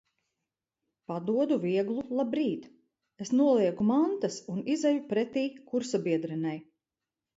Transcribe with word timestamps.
Padodu 1.11 1.57
vieglu 1.65 2.05
labrīt. 2.21 2.65
Es 3.25 3.33
nolieku 3.41 3.87
mantas 3.93 4.39
un 4.55 4.65
izeju 4.77 5.05
pretī 5.13 5.45
kursabiedrenei. 5.71 6.59